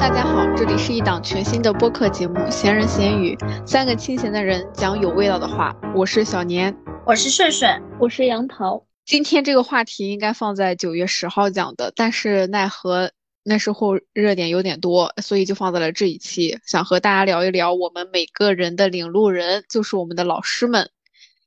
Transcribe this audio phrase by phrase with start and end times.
[0.00, 3.36] 大家好，这里是一档全新的播客节目《闲人闲语》，
[3.66, 5.76] 三个清闲的人讲有味道的话。
[5.94, 6.74] 我是小年，
[7.04, 8.86] 我是顺顺，我是杨桃。
[9.04, 13.12] 今天这个话题应该放在九月十号讲的，但是奈何
[13.44, 20.88] 那时候热点有点多，所以就放在了这一期，想和大家聊一聊我们每个人的领路人，就是我们的老师们。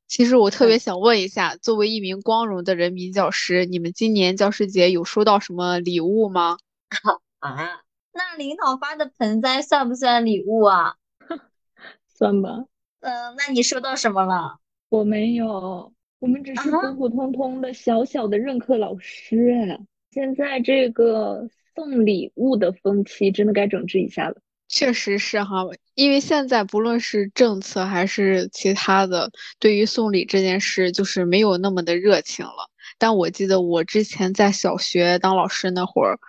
[0.08, 6.58] 其实我特别想问一下，作为一名光荣的人民教师，你们今年教师节有收到什么礼物吗？
[7.42, 7.82] 啊，
[8.14, 10.96] 那领导发的盆栽算不算礼物啊？
[12.16, 12.66] 算吧。
[13.02, 14.60] 嗯，那你收到什么了？
[14.90, 19.80] 我没有，我们只是普普通通的小小的任课老师。
[20.12, 24.36] 现在这个送礼物的风气真的该整治一下了。
[24.70, 32.70] 确实是哈，因为现在不论是政策还是其他的，对于送礼这件事就是没有那么的热情了。
[32.98, 36.20] 但我记得我之前在小学当老师那会儿，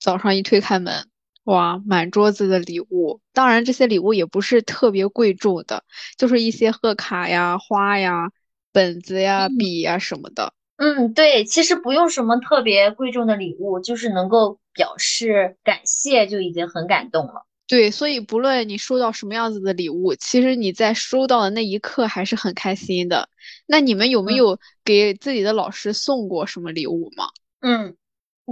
[0.00, 1.06] 早上一推开门，
[1.44, 3.20] 哇，满桌子的礼物。
[3.32, 5.84] 当然这些礼物也不是特别贵重的，
[6.16, 8.30] 就是一些贺卡呀、花呀、
[8.72, 10.52] 本子呀、笔呀什么的。
[10.76, 17.46] 嗯，对，其实不用什么特别贵重的礼物，就是能够表示感谢就已经很感动了。
[17.66, 23.28] 对，所以不论你收到什么样子的礼物，其实你在收到的那一刻还是很开心的。
[23.66, 27.26] 那你们有没有给自己的老师送过什么礼物吗？
[27.60, 27.96] 嗯，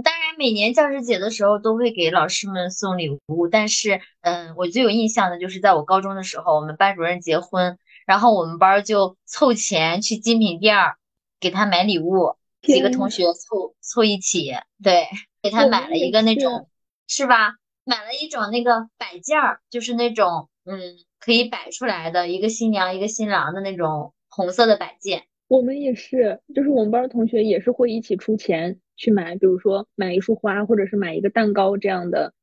[0.03, 10.97] 当然每年教师节的时候都会给老师们送礼物，但是，嗯，我最有印象的就是在我高中的时候，我们班主任结婚，然后我们班就凑钱去精品店儿
[11.39, 15.07] 给他买礼物，几个同学凑凑一起，对，
[15.41, 16.69] 给他买了一个那种，
[17.07, 17.55] 是吧？
[17.83, 20.79] 买了一种那个摆件儿，就是那种嗯
[21.19, 25.23] 可以摆出来的一个新娘一个新郎的那种红色的摆件。
[25.47, 32.33] 我们也是，就是我们班同学也是会一起出钱去买，比如说买一束花，或者是买一个蛋糕这样的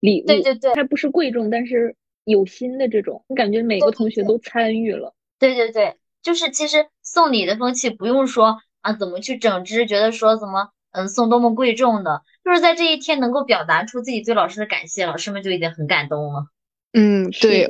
[0.00, 0.26] 礼物。
[0.26, 5.14] 对对对，它不是贵重，但是有心的这种，我感觉每个同学都参与了。
[5.38, 10.70] 对对对，就是其实送礼的风气不用说啊，怎么去整治，觉得说怎么。
[10.96, 16.46] 嗯，送多么贵重的，就是在这一天能够表达出自己对老师的感谢，老师们就已经很感动了。
[16.92, 17.68] 嗯，对，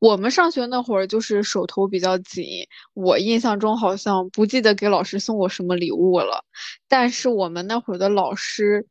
[0.00, 6.44] 我们上学那会儿就是手头比较紧，我印象中好像不记得给老师送过什么礼物了。
[6.88, 8.86] 但是我们那会儿的老师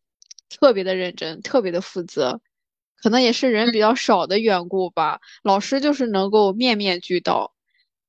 [0.49, 2.39] 特别的认真，特别的负责，
[3.01, 5.19] 可能也是人比较少的缘故吧。
[5.43, 7.53] 老师就是能够面面俱到。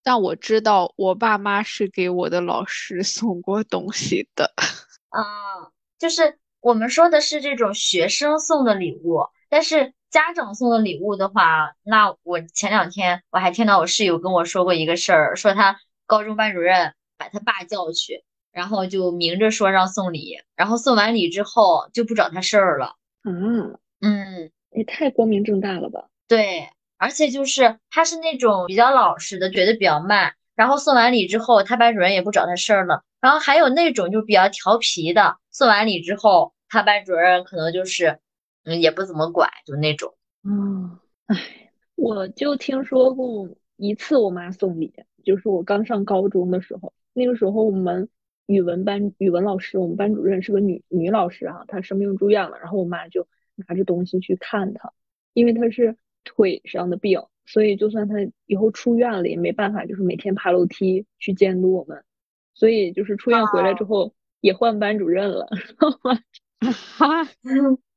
[0.02, 4.52] 但我知道我爸妈是给我的老师送过东西的。
[5.10, 5.20] 啊，
[5.98, 22.96] 就是我们说的是这种学生送的礼物，但是家长送的礼物的话，那我前两天我还听到我室友跟我说过一个事儿，说他高中班主任把他爸叫去，然后就明着说让送礼，然后送完礼之后就不找他事儿了。
[23.22, 26.08] 嗯嗯，也太光明正大了吧？
[26.26, 26.68] 对，
[26.98, 30.34] 而且就是他是那种比较老实的，觉得比较慢。
[30.56, 33.02] 然后送完礼之后，他班主任也不找他事儿了。
[33.20, 38.18] 然后还有那种就比较调皮的，送完礼之后，他班主任可能就是，
[38.64, 40.14] 嗯，也不怎么管，就那种。
[40.44, 41.36] 嗯，唉，
[41.96, 44.92] 我就听说过一次我妈送礼，
[45.24, 48.08] 就是我刚上高中的时候，那个时候我们
[48.46, 54.92] 语文班语文老师，我们班主任是个女女老师啊，她生病住院了，然后我妈就拿着东西去看她，
[55.32, 57.22] 因为她是腿上的病。
[57.46, 58.14] 所以，就算她
[58.46, 62.04] 以后出院了，也没办法，就是每天爬楼梯去监督我们。
[62.54, 65.48] 所以，就是出院回来之后，也换班主任了。
[66.96, 67.24] 哈，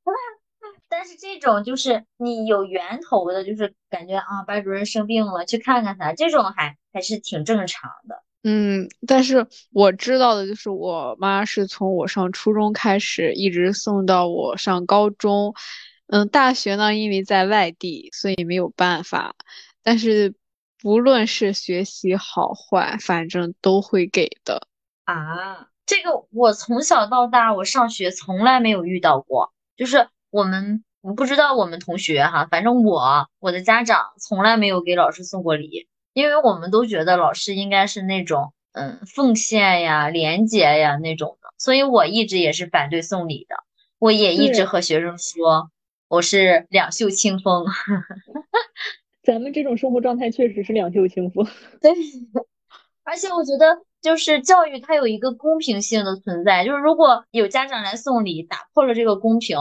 [0.96, 8.22] 但是这种就是你有源头的，就是感觉啊，班主任生病了，去看看他，这种还还是挺正常的。
[8.44, 15.56] 嗯，但是我知道的就是，我妈是从我上初中开始，一直送到我上高中。
[16.08, 19.36] 嗯，大学呢，因为在外地，所以没有办法。
[19.82, 20.36] 但是
[20.80, 24.68] 不论是学习好坏，反正都会给的
[25.06, 25.70] 啊。
[25.86, 29.54] 这个我从小到大，我上学从来没有遇到过。
[29.76, 43.58] 就是我们，我不知道我们同学哈，反正我我的家长从来没有给老师送过礼，因为我们都觉得老师应该是那种嗯奉献呀、廉洁呀那种的，所以我一直也是反对送礼的。
[44.00, 45.70] 我也一直和学生说。
[46.10, 47.66] 我是两袖清风，
[49.26, 51.48] 咱们这种生活状态确实是两袖清风。
[51.82, 51.92] 对，
[53.04, 59.58] 而且我觉得就是教育它有一个公平性的存在，就是如果有家长来送礼，打破了这个公平，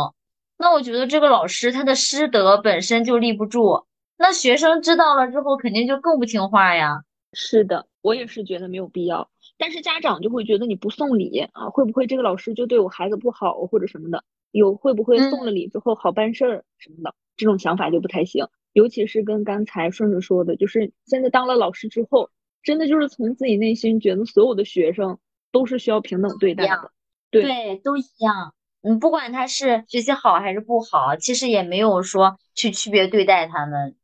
[0.62, 3.84] 那我觉得这个老师他的师德本身就立不住，
[4.16, 7.02] 那学生知道了之后肯定就更不听话呀。
[7.32, 9.28] 是的，我也是觉得没有必要，
[9.58, 14.22] 但是家长就会觉得你不送礼啊，会不会这个老师就对我孩子不好或者什么的？
[14.52, 18.46] 有会不会送了礼之后好办事儿什么的，这种想法就不太行。
[18.72, 22.30] 尤其是跟刚才顺顺说的，就是现在当了老师之后，
[22.62, 25.18] 真的就是从自己内心觉得所有的学生
[25.50, 26.92] 都是需要平等对待的，
[27.32, 28.54] 对，都一样。
[28.82, 33.96] 嗯，不管他是学习好还是不好，其实也没有说去区别对待他们，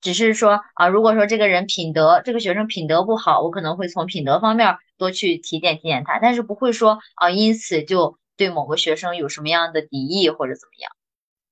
[0.00, 10.92] 只是说啊，如果说这个人品德，这个学生品德不好，我可能会从品德方面多去提点提点他，但是不会说啊，因此就对某个学生有什么样的敌意或者怎么样。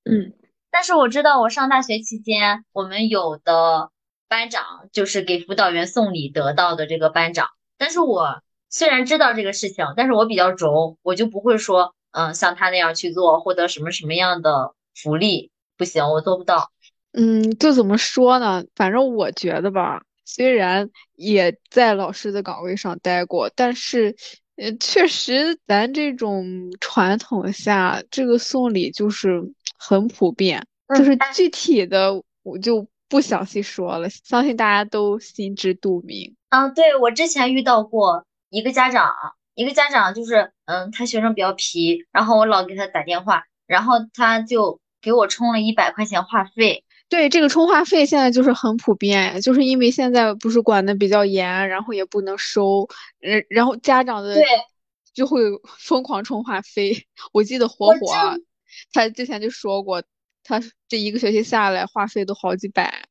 [0.05, 0.33] 嗯。
[0.69, 3.91] 但是我知道，我上大学期间，我们有的
[4.29, 7.49] 班长就是给辅导员送礼得到的这个班长。
[7.79, 16.71] 但是我虽然知道这个事情，但是我比较轴，我就不会说，嗯，像他那样去做，获得什么什么样的福利，不行，我做不到。
[17.13, 18.65] 嗯，就怎么说呢？
[18.75, 24.17] 反正我觉得吧，虽然也在老师的岗位上待过，但是，
[24.57, 26.47] 呃，确实咱这种
[26.81, 29.53] 传统下，这个送礼就是。
[29.79, 30.67] 很普遍，
[30.97, 36.35] 就是具体的我就不详细说了，相信大家都心知肚明。
[36.49, 39.13] 嗯，对我之前遇到过一个家长，
[39.57, 46.85] 一个家长就是，嗯，他学生比较皮，然后我老给他打电话，然后他就给我充了一百块钱话费。
[47.09, 52.89] 对，这个充话费现在就是很普遍，就是因为现在不是管的比较严，然后也不能收，
[53.19, 54.45] 然然后家长的对
[55.15, 55.41] 就会
[55.79, 57.07] 疯狂充话费。
[57.33, 58.39] 我记得火火。
[58.93, 60.03] 他之前就说过，
[60.45, 63.06] 他这一个学期下来话费都好几百，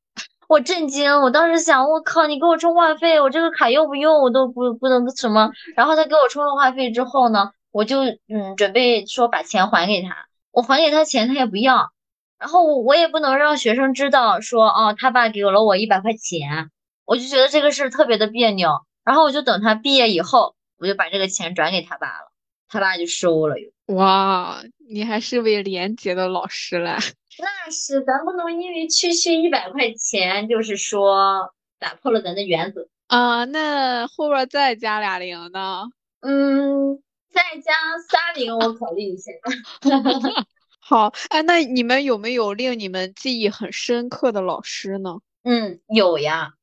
[0.47, 1.21] 我震惊。
[1.21, 5.51] 我当时想，我靠，你给我充话费，我这个卡用不用我都不不能什么。
[5.75, 10.27] 然后他给我充了话费之后呢，我就嗯准备说把钱还给他。
[10.51, 11.91] 我还给他钱，他也不要。
[12.39, 16.69] 然后我我也不能让学生知道说，哦，他爸给了我一百块钱，
[17.05, 18.69] 我就觉得这个事特别的别扭。
[19.03, 22.31] 然后我就等他毕业以后，我就把这个钱转给他爸了，
[22.69, 23.74] 他爸就收了又。
[23.87, 26.95] 哇，你还是位廉洁的老师嘞！
[27.37, 33.45] 那是，咱不能因为区区一百块钱，就是说打破了咱的原则啊。
[33.45, 35.83] 那后边再加俩零呢？
[36.21, 36.99] 嗯，
[37.31, 37.73] 再加
[38.09, 39.31] 仨零，我考虑一下。
[40.79, 45.19] 好，哎，那你们有没有令你们记忆很深刻的老师呢？
[45.43, 46.53] 嗯，有呀，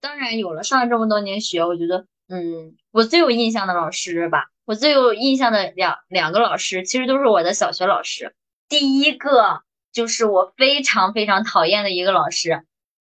[0.00, 0.64] 当然有了。
[0.64, 4.46] 上了这么多年学，我觉得，嗯，我最有印象的老师吧。
[4.64, 8.34] 我最有印象的两两个老师，其实都是我的小学老师。
[8.68, 9.62] 第一个
[9.92, 12.62] 就是我非常非常讨厌的一个老师，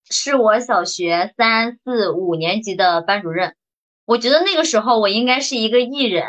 [0.10, 3.56] 是我小学三四五年级的班主任。
[4.06, 6.26] 我觉得那个时候我应该是一个艺人，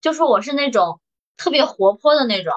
[0.00, 1.00] 就是我是那种
[1.36, 2.52] 特别活泼的那种。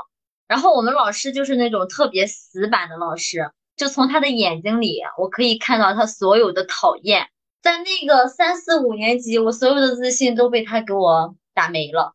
[0.47, 7.29] 然后我们老师就是那种特别死板的老师，就从他的眼睛里我可以看到他所有的讨厌。
[7.63, 11.35] 在那个三四五年级，我所有的自信都被他给我。
[11.55, 12.13] 打没了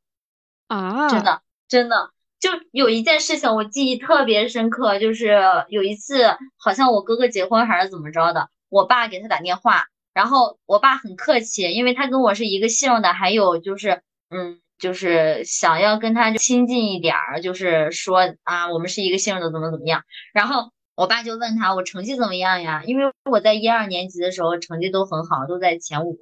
[0.69, 1.08] 啊！
[1.08, 20.04] 真的真的，就有一件事情我记忆特别深刻，就是有一次好像我哥哥结婚还是怎么着的，我爸给他打电话，然后我爸很客气，因为他跟我是一个姓的，还有就是嗯，就是想要跟他亲近一点儿，就是说啊，我们是一个姓的，怎么怎么样。
[20.32, 22.82] 然后我爸就问他我成绩怎么样呀？
[22.84, 26.19] 因为我在一二年级的时候成绩都很好，都在前五。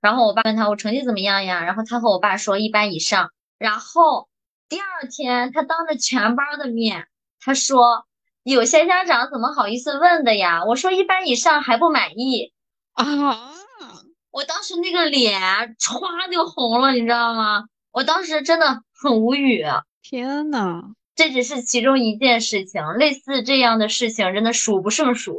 [0.00, 1.64] 然后我爸问他我成绩怎么样呀？
[1.64, 3.30] 然后他和我爸说一般以上。
[3.58, 4.28] 然后
[4.68, 7.08] 第二天他当着全班的面，
[7.40, 8.06] 他说
[8.42, 10.64] 有些家长怎么好意思问的呀？
[10.64, 12.52] 我说一般以上还不满意
[12.94, 13.04] 啊！
[14.30, 15.40] 我当时那个脸
[15.78, 17.64] 歘就红了，你知道吗？
[17.90, 19.64] 我当时真的很无语。
[20.02, 20.82] 天呐，
[21.16, 25.36] 这只是其中一件事情，类似这样的事情真的数不胜数。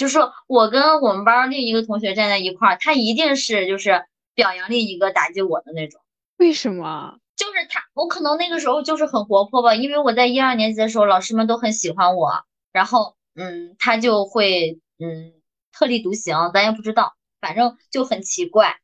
[0.00, 6.00] 就是我跟我们班另一个同学站在一块儿，他一定是就是表扬另一个打击我的那种。
[6.38, 7.18] 为什么？
[7.36, 12.32] 就是他，我可能那个时候就是很活泼吧，因为我在一二年级的时候，老师们都很喜欢我，
[12.72, 15.34] 然后嗯，他就会嗯
[15.70, 18.76] 特立独行，咱也不知道，反正就很奇怪。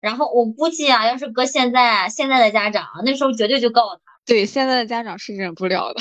[0.00, 4.02] 然后我估计啊，要是搁现在现在的家长，那时候绝对就告他。
[4.26, 6.00] 对，现在的家长是忍不了的。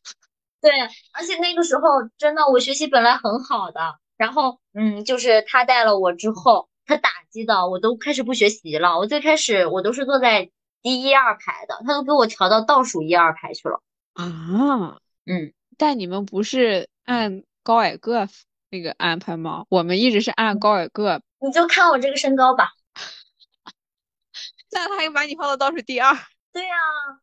[0.62, 0.70] 对，
[1.12, 1.82] 而且那个时候
[2.16, 3.80] 真的，我学习本来很好的。
[4.16, 8.98] 然后，嗯，就是他带了我之后，他打击的我都开始不学习了。
[8.98, 10.50] 我最开始我都是坐在
[10.82, 13.80] 第一二排的，他都给我调到倒数一二排去了。
[14.14, 18.28] 啊，嗯，但你们不是按高矮个
[18.70, 19.64] 那个安排吗？
[19.68, 21.20] 我们一直是按高矮个。
[21.40, 22.70] 你就看我这个身高吧。
[24.70, 26.16] 那他又把你放到倒数第二。
[26.52, 26.74] 对呀，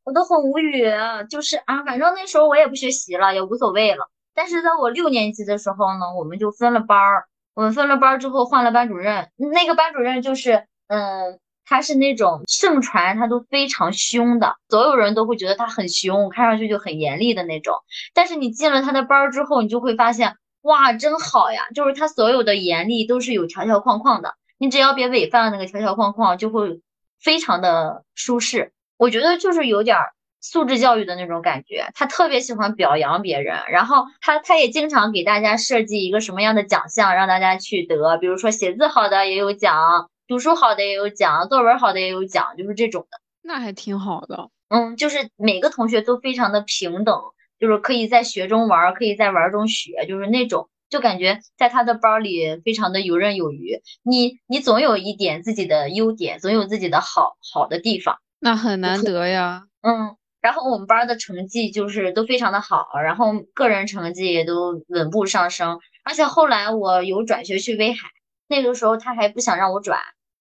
[0.04, 0.84] 我都很无语。
[1.30, 4.10] 就是啊，反正那时候我也不学习了，也无所谓了。
[4.42, 7.26] 但是在我六年级的时候呢，我们就分了班儿。
[7.54, 17.76] 我们分了班儿之后换了班主任，那个班主任就是，嗯，他是那种盛传他都非常凶的，所有人都会觉得他很凶，看上去就很严厉的那种。
[18.16, 21.68] 但是你进了他的班儿之后，你就会发现，哇，真好呀！
[21.76, 26.82] 就是他所有的严厉都是有条条框框的，你只要别违反了那个条条框框，就会
[27.22, 28.74] 非常的舒适。
[28.98, 31.88] 我觉得就是有点儿素质教育的那种感觉。
[31.96, 40.10] 他特别喜欢表扬别人，然后他他也经常给大家设计一个什么样的奖项让大家去得，比如说写字好的也有奖。
[40.28, 44.50] 读书好的也有奖，作文好的也有奖，就是这种的，那还挺好的。
[44.70, 47.20] 嗯，就是每个同学都非常的平等，
[47.60, 53.82] 就是可以在学中玩，可以在玩中学，就是那种，就感觉在他的班里非常的游刃有余。
[54.04, 59.64] 你你总有一点自己的优点，总有自己的好好的地方，那很难得呀。
[59.82, 68.10] 嗯，然后我们班的成绩就是都非常的好，然后个人成绩也都稳步上升，而且后来我有转学去威海，
[68.48, 70.00] 那个时候他还不想让我转。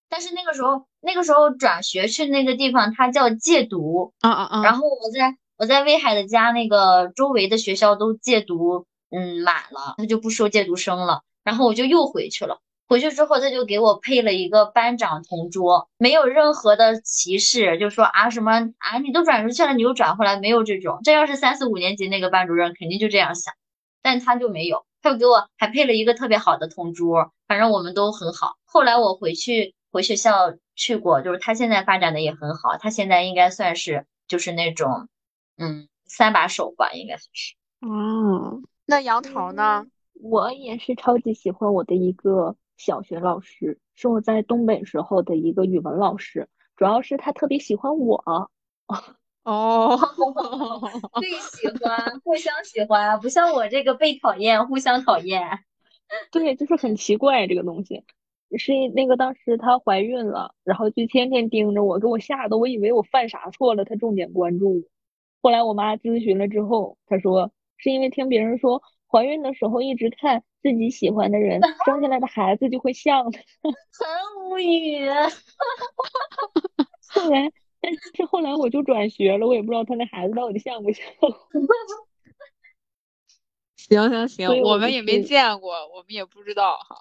[0.08, 4.62] 但是那个时候，那个时候转学去那个地方，它叫戒毒啊啊啊！
[4.64, 11.22] 然后我在我在威海的家那个周围的学校都戒毒，嗯，满了，他就不收戒毒生了。
[11.44, 12.58] 然后我就又回去了。
[12.90, 20.98] 回去之后，他就给我配了一个班长同桌，没有任何的歧视，就说啊什么啊，你都转出去了，你又转回来，没有这种。
[21.04, 23.54] 这要是三四五年级那个班主任，肯定就这样想，
[24.02, 28.56] 但他就没有，他就给我还配了一个特别好的同桌，反正我们都很好。
[28.66, 29.74] 后来我回去。
[29.92, 35.08] 回学校去过，就是他现在发展的也很好，他现在应该算是就是那种，
[35.58, 37.56] 嗯，三把手吧，应该算是。
[37.80, 39.84] 哦，那杨桃呢？
[40.22, 48.48] 我也是超级喜欢我的一个小学老师，是我在东北时候的一个语文老师，主要是他特别喜欢我。
[49.44, 49.98] 哦，
[51.20, 55.42] 最喜欢，互相喜欢，不像我这个被讨厌，互相讨厌。
[56.32, 58.02] 对，就是很奇怪这个东西。
[58.56, 64.82] 是那个当时她怀孕了，然后就天天盯着我，给我吓得我以为我犯啥错了，她重点关注我。
[65.42, 73.24] 后来我妈咨询了之后，她说是因为听别人说怀孕的时候一直看自己喜欢的人，生下来的孩子就会像。
[73.32, 73.32] 很
[74.50, 75.08] 无语。
[77.08, 77.50] 后来，
[77.80, 81.04] 但是后来我就转学了，我也不知道他那孩子到底像不像。
[83.76, 86.96] 行 行行，我们也没见过，我们也不知道哈。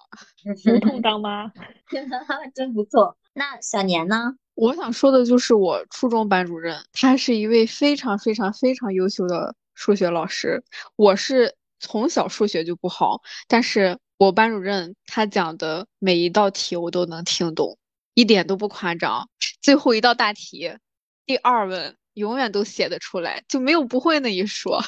[0.74, 1.52] 无痛当妈，
[2.54, 3.16] 真不错。
[3.32, 4.34] 那小年呢？
[4.56, 10.62] 我想说的就是我初中班主任，他是一位非常非常非常优秀的数学老师。
[10.96, 17.78] 我是从小数学就不好，但是我班主任他讲的每一道题我都能听懂，
[18.14, 19.28] 一点都不夸张。
[19.60, 20.72] 最后一道大题，
[21.26, 24.78] 第二问永远都写得出来，就没有不会那一说。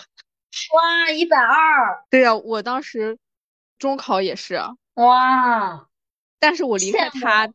[0.74, 2.04] 哇，一百二！
[2.10, 3.18] 对呀，我当时
[3.78, 4.60] 中考也是。
[4.94, 5.88] 哇！
[6.38, 7.50] 但是我离开他，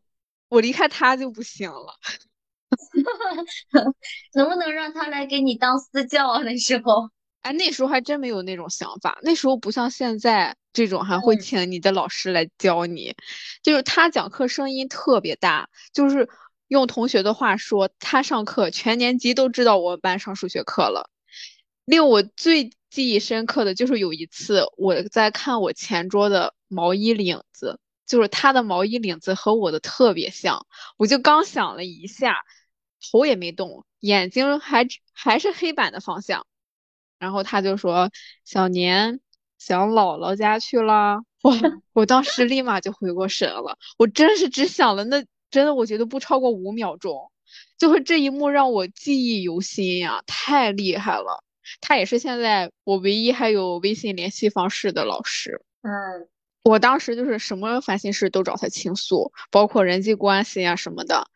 [0.50, 1.94] 我离开他就不行了。
[4.34, 6.42] 能不能让他来给你当私教啊？
[6.42, 7.10] 那时候，
[7.42, 9.20] 哎，那时候还真没有那种想法。
[9.22, 13.16] 那时候不像现在这种还会请你的老师来教你。
[13.64, 16.28] 就是他讲课声音特别大，就是
[16.68, 21.10] 用同学的话说，他上课全年级都知道我们班上数学课了。
[21.86, 30.66] 令我最记忆深刻的就是有一次，我在看我前桌的毛衣领子，就是他的毛衣领子和我的特别像，
[30.98, 32.44] 我就刚想了一下，
[33.10, 36.46] 头也没动，眼睛还还是黑板的方向，
[37.20, 38.10] 然后他就说
[38.46, 39.20] ：“小年
[39.58, 41.20] 想姥姥家去了。
[41.44, 41.54] ”哇，
[41.94, 47.32] 我当时立马就回过神了，我真是只想了那真的，我觉得不超过五秒钟，
[47.78, 51.44] 就是这一幕让我记忆犹新呀，太厉害了。
[51.82, 55.62] 他也是现在我唯一还有微信联系方式的老师。
[55.82, 55.92] 嗯，
[56.64, 61.28] 我当时就是什么烦心事都找他倾诉，包括人际关系呀什么的，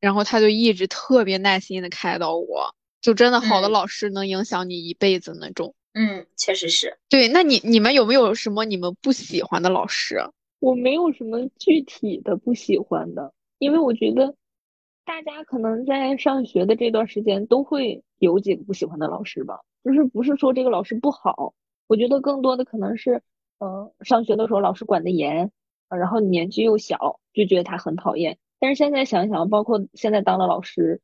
[0.00, 5.74] 然后他就一直特别耐心的开导我，就真的好的老师能影响你一辈子那种。
[5.94, 6.98] 嗯，确实是。
[7.08, 10.22] 对，那你你们有没有什么你们不喜欢的老师？
[10.60, 14.34] 我没有什么具体的不喜欢的，因为我觉得
[15.04, 19.60] 大家可能在上学的这段时间都会有几个不喜欢的老师吧。
[19.82, 21.54] 就是不是说这个老师不好，
[21.86, 23.22] 我觉得更多的可能是，
[23.58, 25.50] 嗯，上学的时候老师管得严，
[25.88, 28.36] 然后年纪又小，就觉得他很讨厌。
[28.58, 31.00] 但是现在想想，包括现在当了老师，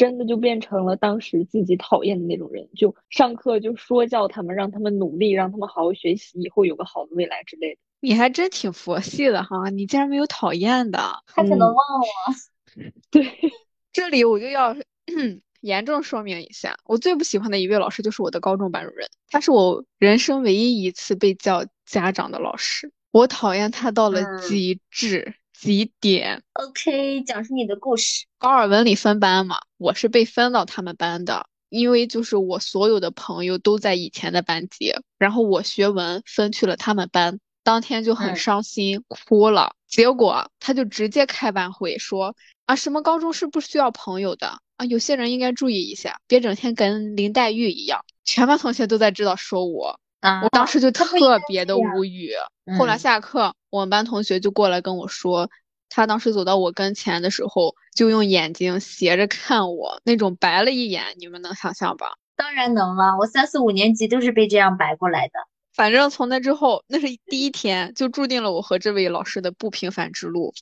[0.00, 7.80] 真的就变成了当时自己讨厌的那种人，就上课就说教他们，让他们努力，让他们好好学习，以后有个好的未来之类的。
[8.00, 12.96] 你还真挺佛系的哈，你竟然没有讨厌的，他可能忘了。
[13.10, 13.26] 对，
[13.92, 14.74] 这里我就要。
[15.60, 26.42] 严重说明一下，我最不喜欢的一位老师就是我的高中班主任，他是我人生唯一一次被叫家长的老师，我讨厌他到了极致极点。
[26.54, 28.24] OK，讲述你的故事。
[28.38, 39.74] 高二文理分班嘛，我是被分到他们班的，因为就是我所有的朋友都在以前的班级，然后我学文分去了他们班，当天就很伤心，哭了。
[39.86, 48.02] 结果他就直接开班会说啊，什么高中是不需要朋友的啊，有些人应该注意一下，别整天跟林黛玉一样。
[48.24, 49.99] 全班同学都在知道说我，
[50.42, 52.32] 我当时就特别的无语。
[52.78, 55.50] 后来下课，我们班同学就过来跟我说，
[55.88, 62.12] 他当时走到我跟前的时候，就用眼睛斜着看我，那种白了一眼，你们能想象吧？
[62.36, 65.32] 当然能了，我三四五年级都是被这样白过来的。
[65.74, 70.52] 反正从那之后，那是第一天，就注定了我和这位老师的不平凡之路。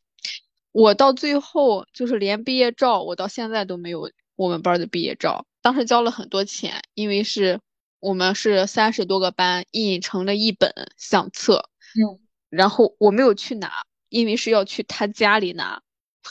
[0.70, 5.44] 我到最后就是连毕业照，我到现在都没有我们班的毕业照。
[5.62, 7.60] 当时交了很多钱，因为是
[8.00, 15.82] 我们是三十多个班印成了一本相册，嗯，然后我没有去拿，因为是要去他家里拿，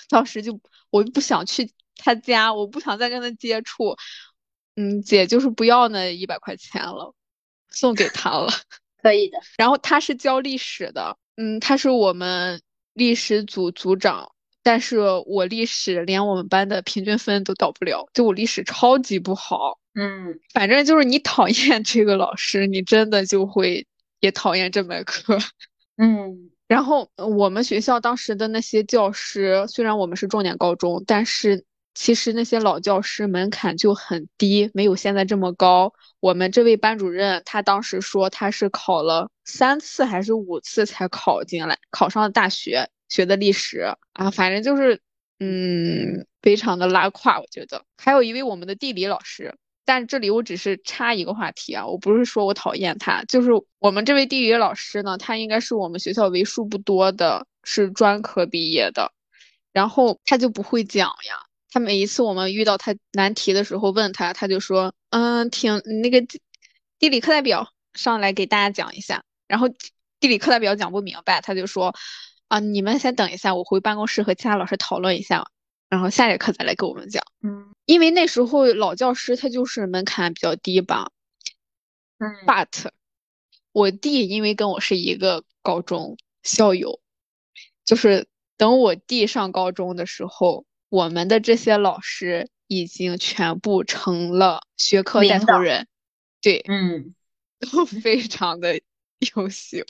[0.09, 0.59] 当时就
[0.89, 3.95] 我就不想去他家，我不想再跟他接触，
[4.75, 7.13] 嗯，姐就是不要那一百块钱了，
[7.69, 8.47] 送给他了，
[9.01, 9.39] 可以的。
[9.57, 12.61] 然后他是教历史的，嗯，他是我们
[12.93, 14.31] 历史组组长。
[14.67, 19.79] 但是我历史连我们班的平均分都到不了，就我历史超级不好。
[19.95, 23.87] 嗯，反正就是你讨厌这个老师，你真的就会
[24.19, 25.37] 也讨厌这门课。
[25.95, 35.93] 嗯，然后我们学校当时的那些教师，虽然我们是重点高中，但是其实那些老教师门槛就很低，没有现在这么高。
[36.19, 42.89] 我们这位班主任他当时说他是考了三次还是五次才考进来，考上了大学。
[43.09, 44.99] 学的历史啊，反正就是，
[45.39, 47.85] 嗯，非常的拉胯，我觉得。
[47.97, 53.49] 还有一位我们的地理老师，但这里我只是插一个话题啊，我不是说我讨厌他，就是
[53.79, 59.13] 我们这位地理老师呢，他应该是我们学校为数不多的是专科毕业的，
[59.71, 61.39] 然后他就不会讲呀，
[61.71, 66.21] 他每一次我们遇到他难题的时候问他，他就说，嗯，挺那个
[66.99, 69.69] 地理课代表上来给大家讲一下，然后
[70.19, 71.95] 地理课代表讲不明白，他就说。
[72.47, 75.51] 啊，你们先等一下，我回办公室和其他老师讨论一下，
[75.89, 77.23] 然后下节课再来给我们讲。
[77.41, 81.11] 嗯，因为那时候老教师他就是门槛比较低吧。
[82.19, 82.89] 嗯，but
[83.71, 86.99] 我弟因为跟我是一个高中校友，
[87.85, 95.87] 就是等我弟上高中的时候，我们的这些老师已经全部成了学科带头人，
[96.41, 97.13] 对，嗯，
[97.59, 98.81] 都非常的
[99.35, 99.85] 优秀。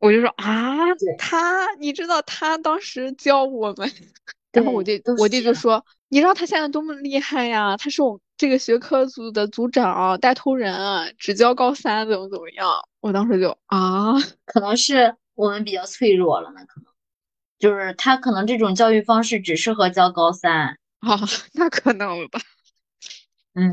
[0.00, 0.76] 我就说啊，
[1.18, 3.90] 他，你知道他当时教我们，
[4.52, 7.76] 然后我弟我弟就说，你知道他现在多么厉害呀？
[7.76, 12.70] 他是我们这个学科组的组长带头人，只教高三，怎么怎么样？
[13.00, 16.92] 我当时就啊，可能是我们比较脆弱了，那可能
[17.58, 21.18] 就是他可能这种教育方式只适合教高三啊，
[21.54, 22.40] 那可能吧。
[23.54, 23.72] 嗯，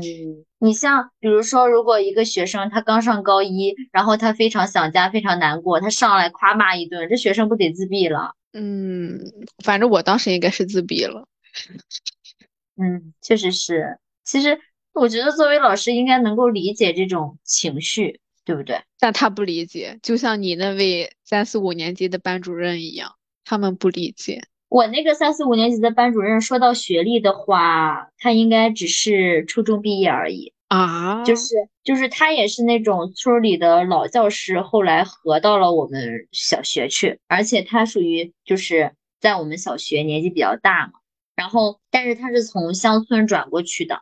[0.58, 8.34] 你像比如说，如果一个学生他刚上高一，然后他非常想家，非常难过，他上来夸骂一顿，这学生不得自闭了？
[8.52, 9.20] 嗯，
[9.62, 11.28] 反正我当时应该是自闭了。
[12.80, 13.98] 嗯，确实是。
[14.24, 14.58] 其实
[14.92, 18.80] 我觉得作为老师应该能够理解这种情绪，对不对？
[18.98, 23.14] 但他不理解，就像你那位三四五年级的班主任一样，
[23.44, 24.42] 他们不理解。
[24.68, 31.22] 我那个三四五年级的班主任，说到学历的话，他应该只是初中毕业而已啊。
[31.22, 40.94] 就是就是他也是那种村里的老教师，后来合到了我们小学去，而且他属于就是在我们小学年纪比较大嘛。
[41.36, 44.00] 然后，但是他是从乡村转过去的，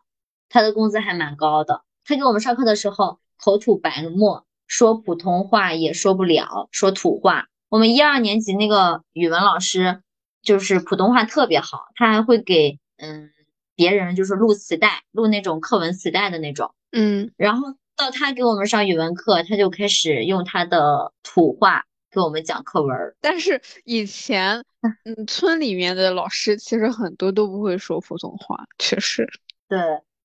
[0.48, 1.82] 他的工资还蛮高的。
[2.06, 7.48] 他给我们上课的时候口吐白沫，说普通话也说不了，说土话。
[7.68, 10.00] 我们一二年级那个语文老师。
[10.44, 13.30] 就是普通话特别好，他还会给嗯
[13.74, 22.96] 别人就是录磁带，录那种课文磁带的那种，嗯，然后到他给我们上语文课，他就开始用他的土话给我们讲课文。
[23.20, 24.64] 但是以前
[25.04, 29.28] 嗯村里面的老师其实很多都不会说普通话，确实。
[29.68, 29.80] 对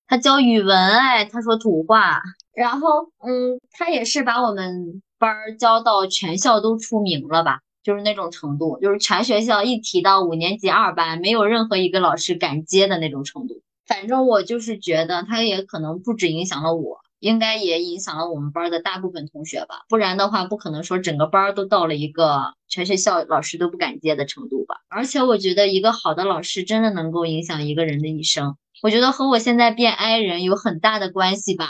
[0.07, 2.21] 他教语文，哎，他说土话，
[2.53, 7.61] 然后嗯他也是把我们班教到全校都出名了吧。
[7.83, 13.61] 就是那种程度，就是全学校一提到五年级二班，没有任何一个老师敢接的那种程度。
[13.87, 19.85] 反正我就是觉得，他也可能不止影响了我，应该也影响了我们班的大部分同学吧。
[19.89, 24.81] 不然的话，不可能说整个班都到了一个全学校老师都不敢接的程度吧。
[24.89, 28.57] 而且我觉得，一个好的老师真的能够影响一个人的一生。
[28.83, 31.69] 我觉得和我现在变 I 人有很大的关系吧。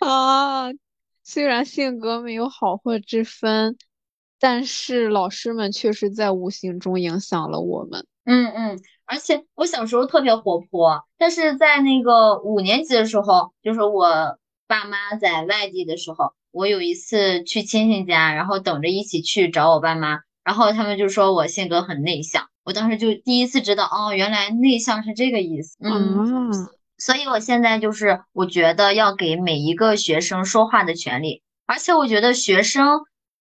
[0.00, 0.68] 啊，
[1.24, 3.78] 虽然性格没有好坏之分。
[4.38, 8.06] 但是老师们确实在无形中影响了我们。
[8.24, 25.76] 嗯嗯，而且我小时候特别活泼，但是在那个五年级的时候，就是我爸妈在外地的时候，我有一次去亲戚家，然后等着一起去找我爸妈，然后他们就说我性格很内向，我当时就第一次知道，哦，原来内向是这个意思。
[25.80, 26.52] 嗯，
[26.98, 33.02] 所以我现在就是我觉得要给每一个学生说话的权利，而且我觉得学生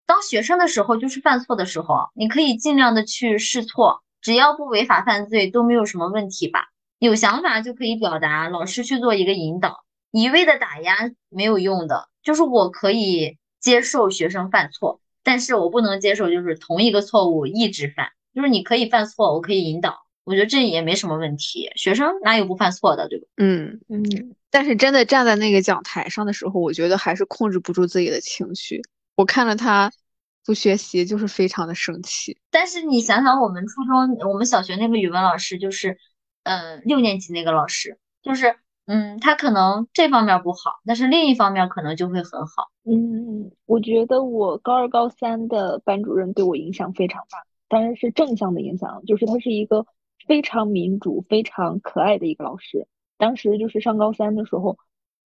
[0.06, 4.02] 当学生的时候就是犯错的时候，你可以尽量的去试错。
[4.20, 6.68] 只要不违法犯罪都没有什么问题吧？
[6.98, 12.08] 有想法就可以表达，老师去做一个引导，一味的打压没有用的。
[12.22, 18.08] 就是我可以接受学生犯错，但是我不能接受就是同一个错误一直犯。
[18.34, 21.70] 就是你可以犯错，我可以引导，我觉得这也没什么问题。
[21.76, 23.26] 学生哪有不犯错的，对吧？
[23.36, 24.34] 嗯嗯。
[24.50, 28.80] 但是真的站在那个讲台上的时候，我觉得还是控制不住自己的情绪。
[29.16, 29.90] 我看了他。
[30.46, 35.96] 不学习就是非常的生气，但是你想想，我们初中、我们小学那个语文老师，就是，
[36.42, 42.68] 嗯，六年级那个老师，就是，嗯，他可能这方面不好，但是另一方面可能就会很好。
[42.84, 49.86] 嗯，我觉得我高二、高三的班主任对我影响非常大，当然是正向的影响，就是他是一个
[50.26, 52.86] 非常民主、非常可爱的一个老师。
[53.16, 54.76] 当时就是上高三的时候，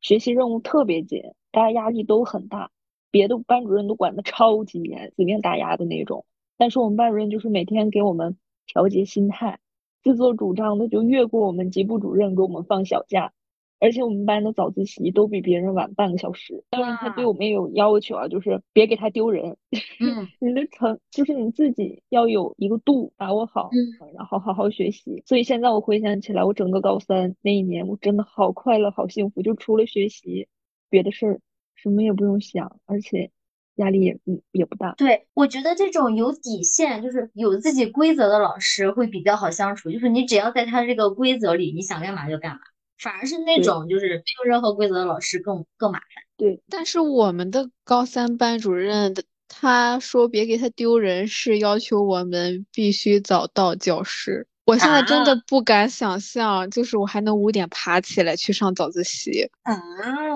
[0.01, 2.70] 学习任务特别紧，大家压力都很大。
[3.10, 6.24] 别的班主任都管的超级严，死命打压的那种，
[6.56, 9.58] 但是我们班主任就是每天给我们调节心态，
[10.02, 13.32] 自作主张的就越过我们级部主任给我们放小假。
[13.80, 16.64] 而且我们班的早自习都比别人晚半个小时。
[16.70, 19.56] 当然，他对我们也有要求啊，就是别给他丢人。
[20.00, 23.70] 嗯， 你的成就是你自己要有一个度，把握好，
[24.16, 25.22] 然后好好学习。
[25.26, 30.48] 所以现在我回想起来，我整个高三那一年，我真的好快乐，好幸福，就除了学习，
[30.90, 31.40] 别的事儿。
[31.82, 33.30] 什么也不用想，而且
[33.76, 34.94] 压力也嗯也不大。
[34.96, 39.90] 对，我觉得这种有底线，就是有自己规则的老师会比较好相处。
[39.90, 42.60] 就是你只要在他这个规则里，你想干嘛就干嘛。
[42.98, 46.06] 反而是那种就是没有任何规则的老师更更麻烦。
[46.36, 54.48] 对，但是我们的高三班主任的他说别给他丢人，是要求我们必须早到教室。
[54.68, 59.74] 我现在真的不敢想象，就是我还能五点爬起来去上早自习啊！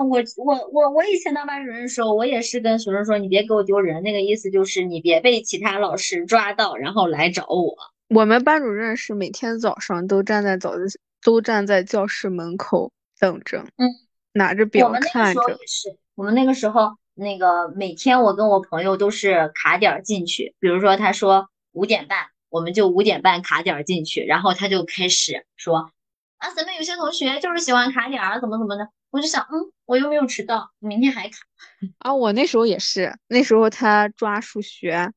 [0.09, 7.75] 我我我我以前当班主任的时候，我也是跟学生说，你别给我丢人，那个意思就是你别被其他老师抓到，然后来找我。
[8.09, 13.87] 我们班主任是每天早上都站在早自习，都站在教室门口等着，嗯，
[14.31, 15.41] 拿着表看着。
[15.41, 22.17] 我们那个时候也是，我们那个时候那个每天我跟我朋友都是卡点进去，比如说他说五点半。
[22.53, 25.89] 我们就五点半卡点进去，然后他就开始说
[26.37, 28.87] 啊，咱们有些同学就是喜欢卡点儿，怎么怎么的。
[29.09, 31.37] 我就想，嗯，我又没有迟到，明天还卡。
[31.97, 35.11] 啊，我那时候也是，那时候他抓数学，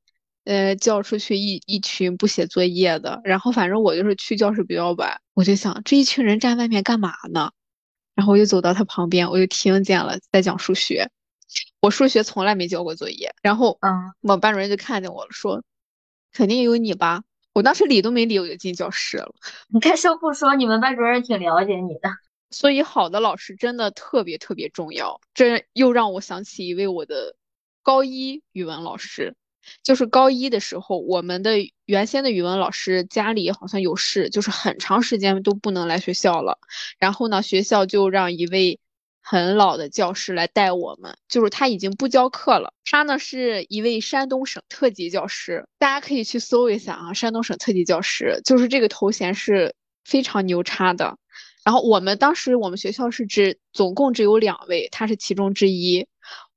[0.45, 7.51] 呃，叫出去一一群不写作业的，然后反正我就是去教室比较晚，我就想这一群人站外面干嘛呢？
[8.15, 11.11] 然后我就走到他旁边，我就听见了在讲数学。
[11.83, 15.63] 我数学从来没交过作业，然后嗯，我班主任就看见我了，说。
[16.37, 17.23] 肯定有你吧！
[17.55, 19.35] 我当时理都没理，我就进教室了。
[19.69, 22.11] 你该说不说，你们班主任挺了解你的。
[22.51, 25.19] 所以，好的老师真的特别特别重要。
[25.33, 27.35] 这又让我想起一位我的
[27.83, 29.35] 高一语文老师，
[29.83, 31.53] 就是高一的时候，我们的
[31.87, 36.59] 原先的语文老师家里好像有事，就是很长时间都不能来学校了。
[36.99, 38.79] 然后呢，学校就让一位。
[39.29, 42.73] 很老的教师来带我们，就是他已经不教课了。
[42.85, 51.19] 他呢是一位山东省特级教师，大家可以去搜一下啊，山东省特级教师，就是这个头衔是非常牛叉的。
[51.65, 56.07] 然后我们当时我们学校是只总共只有两位，他是其中之一。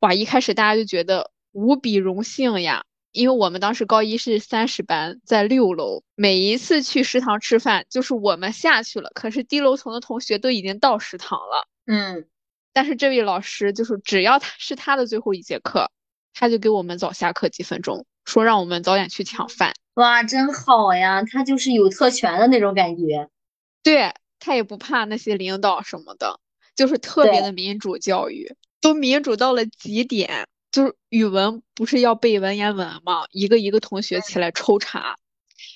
[0.01, 11.67] 哇，一开始大家就觉得无比荣幸呀，因为我们当时高一是三十班，在六楼，每一次去食堂吃饭，就是我们下去了，可是低楼层的同学都已经到食堂了。
[11.87, 12.27] 嗯。
[12.71, 15.91] 但是这位老师就是，只要他是他的最后一节课，
[16.33, 19.73] 他就给我们早下课几分钟，说让我们早点去抢饭。
[19.95, 21.23] 哇，真好呀！
[21.23, 23.27] 他就是有特权的那种感觉。
[23.83, 26.39] 对他也不怕那些领导什么的，
[26.75, 30.47] 就是特别的民主教育，都民主到了极点。
[30.71, 33.25] 就是语文不是要背文言文吗？
[33.31, 35.17] 一个一个同学起来抽查，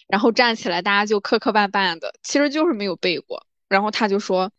[0.07, 3.45] 然后站起来，大家就磕磕绊绊的，其实就是没有背过。
[3.67, 4.51] 然后他就说。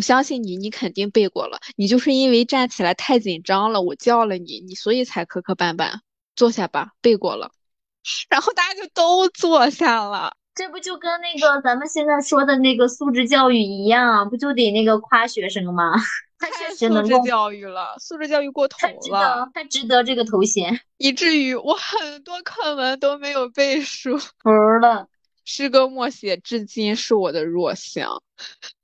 [0.00, 1.60] 我相信你，你肯定背过了。
[1.76, 5.92] 你就是因为站起来太紧张了，我叫了你，你所以才磕磕绊绊。
[6.34, 7.52] 坐下吧，背过了。
[8.30, 10.34] 然后大家就都坐下了。
[10.54, 15.92] 这不就跟那个咱们现在说的那个素质教育一样，不就得那个夸学生吗？
[16.40, 18.78] 他确太素质教育了，素质教育过头
[19.10, 20.80] 了，得，他值得这个头衔。
[20.96, 25.08] 以至于我很多课文都没有背熟， 服了，
[25.44, 28.22] 诗歌默写至今是我的弱项。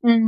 [0.02, 0.20] 嗯，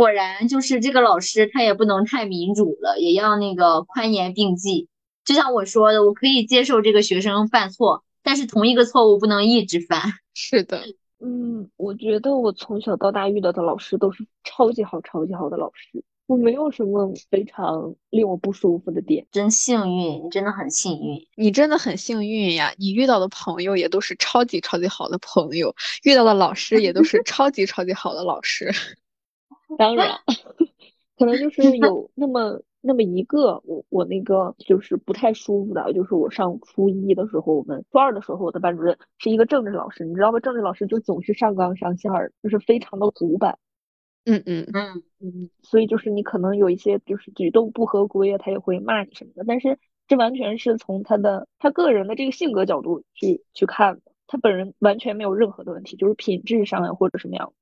[0.00, 4.88] 果然就是这个老师，他也不能太民主了，也要那个宽严并济。
[5.26, 10.00] 就像我说的，我可以接受这个学生犯错，但是同一个错误不能一直犯。
[10.32, 10.80] 是的，
[11.18, 19.26] 嗯，我觉得我从小到大遇到的老师都是超级好、超级好的老师，我没有什么非常令我不舒服的点。
[19.30, 21.26] 真幸运，你真的很幸运。
[21.36, 22.72] 你真的很幸运呀！
[22.78, 28.72] 你遇到的朋友也都是超级超级好的朋友，遇到的老师也都是 超级超级好的老师。
[29.78, 30.18] 当然，
[31.18, 40.40] 可能就是有那么那么一个，我我那个就是不太舒服的，就是我上初一的时候，我们初二的时候，我的班主任是一个政治老师，你知道吧？
[40.40, 43.58] 政治老师就总是上纲上线儿，就是非常的古板。
[44.24, 57.52] 嗯嗯，嗯，嗯，所以就是你可能有一些就是举动不合规啊，他也会骂你什么的，但是这完全是从他的他个人的这个性格角度去去看的，他本人完全没有任何的问题，就是品质上呀或者什么样，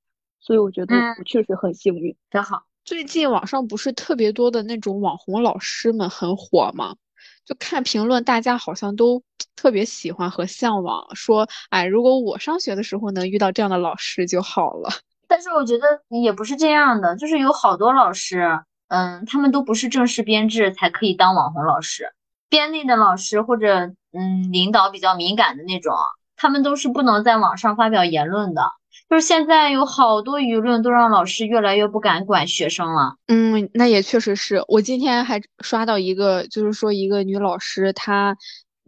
[0.40, 2.16] 所以我觉得嗯我确实很幸运。
[2.30, 2.62] 真好。
[2.84, 6.96] 最近网上不是特别多的那种网红老师们很火吗？
[7.44, 9.22] 就看评论，大家好像都
[9.56, 14.90] 特别喜欢和向往，说，哎，如果我上学的时候能遇到这样的老师就好了。
[15.26, 22.14] 但是我觉得也不是这样的，就是有好多老师，嗯，他们都不是正式编制才可以当网红老师，
[22.48, 25.94] 编内的老师或者嗯领导比较敏感的那种，
[26.38, 28.62] 他们都是不能在网上发表言论的。
[29.10, 33.16] 就是现在有好多舆论都让老师越来越不敢管学生了。
[33.26, 38.36] 嗯，那也确实是我今天还刷到一个，就是说一个女老师，她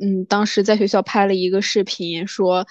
[0.03, 2.67] 嗯当时在学校拍了一个视频，说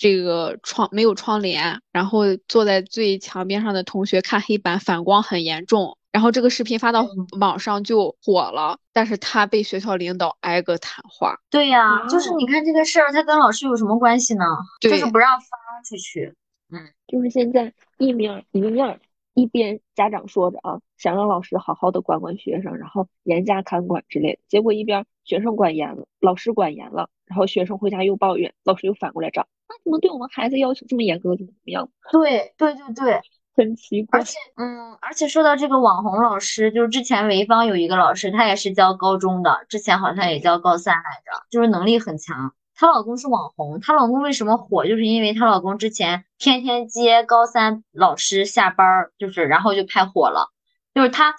[0.00, 11.36] 这个窗没有窗帘，然后坐在最墙边上的同学看黑板反光很严重，然后这个视频发到嗯网上就火了，但是他被学校领导挨个谈话。
[11.50, 14.44] 对呀，就是哦你看这个事儿，他跟老师有什么关系呢？
[14.80, 15.46] 就是不让发
[15.88, 16.34] 出去。
[16.70, 19.00] 嗯就是现在一面儿一面儿，
[19.32, 31.88] 一边家长说着啊，想让老师好好的管管学生，然后严加看管之类的，结果一边学生管严了，老师管严了，然后学生回家又抱怨，老师又反过来找，那怎么对我们孩子要求这么严格，怎么怎么样？
[32.12, 33.20] 对对对对，
[33.56, 34.24] 很奇怪而。
[34.24, 42.54] 且，嗯，而且说到这个网红老师，就是之前潍坊有一个老师，他也是教高中的，之前好像也教高三来着，就是能力很强。
[42.74, 44.86] 她老公是网红，她老公为什么火？
[44.86, 50.52] 就是因为她老公之前天天接高三老师下班儿，就是然后就拍火了。
[50.94, 51.34] 就是他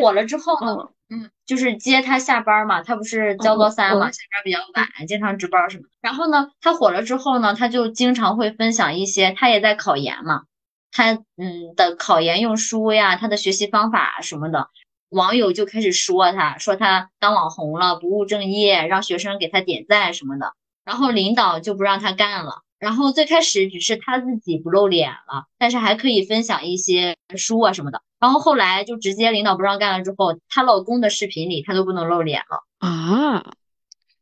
[0.00, 5.84] 火了之后呢，嗯嗯，就是接他下班嘛，他不是教高三嘛，下班比较晚，经常值班什么。
[6.00, 10.44] 然后呢，他火了之后呢，他就经常会分享一些，他也在考研嘛，
[10.90, 14.68] 他嗯的考研用书呀，他的学习方法什么的，
[15.10, 20.54] 网友就开始说他，说他当网红了，不务正业，让学生给他点赞什么的。
[20.84, 22.62] 然后领导就不让他干了。
[22.78, 28.02] 然后最开始只是他自己不露脸了，但是还可以分享一些书啊什么的。
[28.22, 32.62] 然后后来就直接领导不让干了之后，她老公的视频里她都不能露脸了。
[32.78, 33.52] 啊，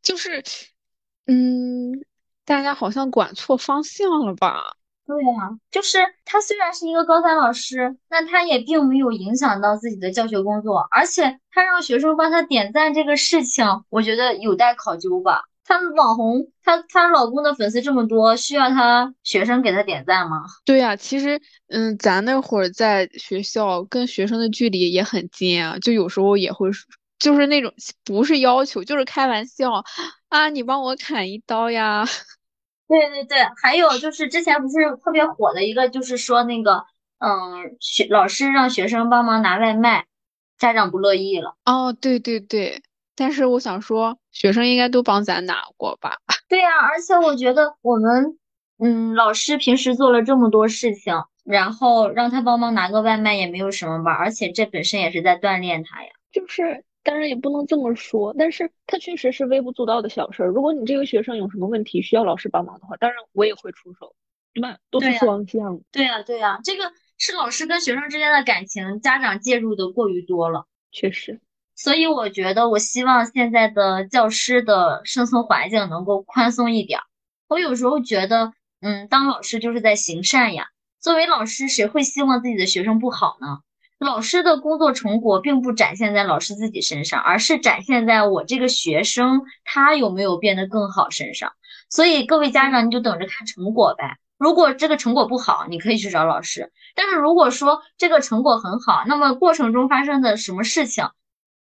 [0.01, 0.43] 就是，
[1.27, 2.03] 嗯，
[2.47, 4.75] 大家好像管错方向了吧？
[5.07, 15.43] 对呀，就是她虽然是一个高三老师，那她也并没有影响到自己的教学工作，而且她让学生帮她点赞这个事情，我觉得有待考究吧。
[15.71, 20.43] 她网红，她她老公的粉丝这么多，需要她学生给她点赞吗？
[20.65, 26.69] 对呀，其实，嗯，咱那会儿在学校跟学生的距离也很近啊，就有时候也会，
[27.21, 27.73] 就是那种
[28.05, 29.71] 不是要求，就是开玩笑
[30.29, 32.05] 啊，你帮我砍一刀呀。
[32.89, 36.85] 对对对，还有就是之前不是特别火的一个，就是说那个，
[37.21, 40.07] 嗯，学老师让学生帮忙拿外卖，
[40.59, 41.55] 家长不乐意了。
[41.65, 42.83] 哦，对对对，
[43.21, 46.17] 但是我想说，学生应该都帮咱拿过吧？
[46.49, 48.39] 对呀，而且我觉得我们，
[48.79, 56.09] 嗯，老师平时做了这么多事情，然后让他帮忙拿个外卖也没有什么吧，而且这本身也是在锻炼他呀。
[56.33, 60.47] 就是当然也不能这么说，但是他确实是微不足道的小事儿。
[60.47, 64.15] 如果你这个学生有什么问题需要老师帮忙的话，当然我也会出手，
[64.55, 64.79] 对吧？
[64.91, 70.65] 都是双向的，对呀，对呀，这个是老师跟学生之间的感情，家长介入的过于多了。
[70.91, 71.39] 确实。
[71.83, 77.01] 所以我觉得，我希望现在的教师的生存环境能够宽松一点。
[77.49, 80.67] 我有时候觉得，嗯，当老师就是在行善呀。
[81.01, 83.61] 作为老师，谁会希望自己的学生不好呢？
[83.99, 91.51] 老师的工作成果并不展现在老师自己身上，而是展现在我这个学生他有没有变得更好身上。
[91.89, 94.19] 所以各位家长，你就等着看成果呗。
[94.37, 96.71] 如果这个成果不好，你可以去找老师。
[96.95, 101.09] 但是如果说这个成果很好，那么过程中发生的什么事情，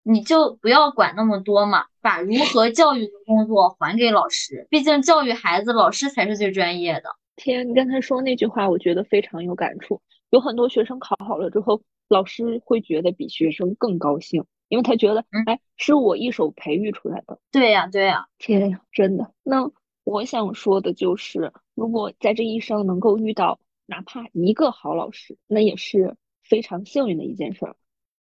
[0.04, 4.68] 你就不要管那么多嘛，把如何教育的工作还给老师。
[4.70, 7.16] 毕竟教育孩子，老师才是最专业的。
[7.36, 10.02] 天，你刚才说那句话，我觉得非常有感触。
[10.30, 17.40] 有很多学生考好了之后，老师会觉得比学生更高兴，因为他觉得，哎，是我一手培育出来的。
[17.52, 19.32] 对呀，对呀，天呀，真的。
[19.42, 19.72] 那
[20.04, 27.76] 我想说的就是，如果在这一生能够遇到哪怕一个好老师，那也是非常幸运的一件事儿。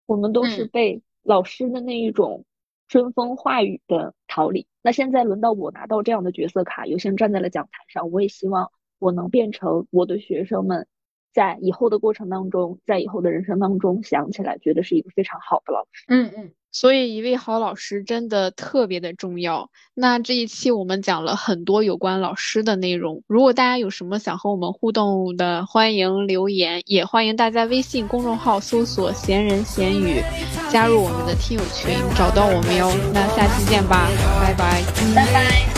[0.05, 2.45] 我们都是被老师的那一种
[2.87, 4.67] 春风化雨的桃李。
[4.81, 10.87] 那现在轮到我拿到这样的角色卡，有幸站在了讲台上，我也希望我能变成我的学生们。
[11.31, 16.05] 在以后的过程当中，在以后的人生当中，想起来觉得是一个非常好的老师。
[16.07, 19.69] 嗯嗯，所以一位好老师真的特别的重要。
[19.93, 23.23] 那这一期我们讲了很多有关老师的内容。
[23.27, 30.21] 如果大家有什么想和我们互动的，欢迎留言，也欢迎大家微信公众号搜索“闲人闲语”，
[30.69, 32.91] 加入我们的听友群，找到我们哟。
[33.13, 34.09] 那下期见吧，
[34.41, 34.81] 拜拜，
[35.15, 35.72] 拜拜。